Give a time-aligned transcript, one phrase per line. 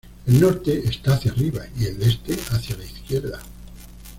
[0.25, 3.39] El norte está hacia arriba y el este hacia la izquierda.